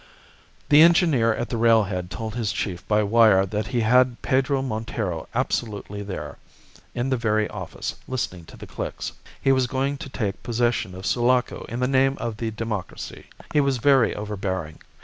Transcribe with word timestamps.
The 0.69 0.81
engineer 0.81 1.31
at 1.31 1.49
the 1.49 1.57
railhead 1.61 2.09
told 2.09 2.33
his 2.33 2.51
chief 2.51 2.87
by 2.87 3.03
wire 3.03 3.45
that 3.45 3.67
he 3.67 3.81
had 3.81 4.19
Pedro 4.23 4.63
Montero 4.63 5.27
absolutely 5.35 6.01
there, 6.01 6.39
in 6.95 7.11
the 7.11 7.17
very 7.17 7.47
office, 7.49 7.93
listening 8.07 8.45
to 8.45 8.57
the 8.57 8.65
clicks. 8.65 9.11
He 9.39 9.51
was 9.51 9.67
going 9.67 9.97
to 9.97 10.09
take 10.09 10.41
possession 10.41 10.95
of 10.95 11.05
Sulaco 11.05 11.65
in 11.69 11.81
the 11.81 11.87
name 11.87 12.17
of 12.17 12.37
the 12.37 12.49
Democracy. 12.49 13.27
He 13.53 13.61
was 13.61 13.77
very 13.77 14.15
overbearing. 14.15 14.79